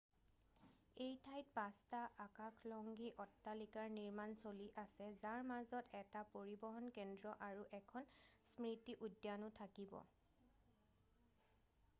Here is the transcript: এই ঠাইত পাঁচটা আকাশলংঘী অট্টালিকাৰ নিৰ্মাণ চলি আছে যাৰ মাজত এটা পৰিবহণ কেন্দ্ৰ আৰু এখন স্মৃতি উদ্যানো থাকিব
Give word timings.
এই 1.07 1.11
ঠাইত 1.25 1.51
পাঁচটা 1.57 1.99
আকাশলংঘী 2.25 3.11
অট্টালিকাৰ 3.25 3.91
নিৰ্মাণ 3.97 4.33
চলি 4.41 4.67
আছে 4.85 5.09
যাৰ 5.25 5.45
মাজত 5.51 6.01
এটা 6.01 6.25
পৰিবহণ 6.33 6.89
কেন্দ্ৰ 6.97 7.37
আৰু 7.51 7.69
এখন 7.83 8.11
স্মৃতি 8.55 8.99
উদ্যানো 9.11 9.53
থাকিব 9.63 9.97